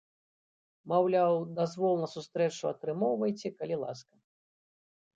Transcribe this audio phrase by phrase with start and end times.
[0.93, 4.15] Маўляў, дазвол на сустрэчу атрымоўвайце, калі ласка.